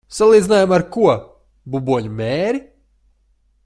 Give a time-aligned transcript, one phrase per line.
[0.19, 1.05] Salīdzinājumā ar ko?
[1.75, 2.67] Buboņu mēri?